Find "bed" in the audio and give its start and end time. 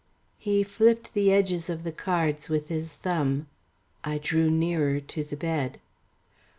5.37-5.79